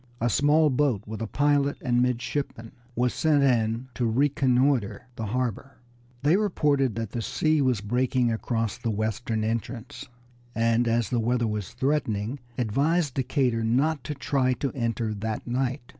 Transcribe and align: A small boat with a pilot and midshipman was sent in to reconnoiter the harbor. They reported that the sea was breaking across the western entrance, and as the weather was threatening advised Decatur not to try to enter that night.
A 0.19 0.31
small 0.31 0.71
boat 0.71 1.03
with 1.05 1.21
a 1.21 1.27
pilot 1.27 1.77
and 1.79 2.01
midshipman 2.01 2.71
was 2.95 3.13
sent 3.13 3.43
in 3.43 3.87
to 3.93 4.07
reconnoiter 4.09 5.03
the 5.15 5.27
harbor. 5.27 5.77
They 6.23 6.37
reported 6.37 6.95
that 6.95 7.11
the 7.11 7.21
sea 7.21 7.61
was 7.61 7.81
breaking 7.81 8.31
across 8.31 8.79
the 8.79 8.89
western 8.89 9.43
entrance, 9.43 10.07
and 10.55 10.87
as 10.87 11.11
the 11.11 11.19
weather 11.19 11.45
was 11.45 11.73
threatening 11.73 12.39
advised 12.57 13.13
Decatur 13.13 13.63
not 13.63 14.03
to 14.05 14.15
try 14.15 14.53
to 14.53 14.71
enter 14.73 15.13
that 15.13 15.45
night. 15.45 15.83